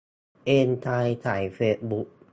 [0.45, 2.07] เอนกายไถเฟซบุ๊ก